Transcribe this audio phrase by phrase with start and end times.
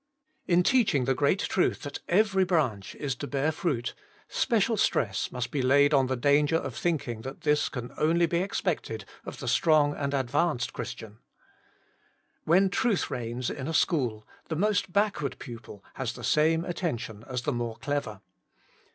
[0.47, 3.93] In teaching the great truth that every branch is to bear fruit,
[4.27, 8.41] special stress must be laid on the danger of thinking that this can only be
[8.41, 11.19] expected of the strong and advanced Christian.
[12.45, 17.43] When Truth reigns in a school, the most backward pupil has the same attention as
[17.43, 18.21] the more clever.